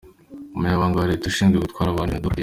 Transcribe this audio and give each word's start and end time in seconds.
Umunyamabanga 0.53 0.99
wa 1.01 1.09
Leta 1.11 1.25
ushinzwe 1.27 1.57
gutwara 1.57 1.89
abantu 1.91 2.11
n’ibintu, 2.13 2.31
Dr. 2.35 2.39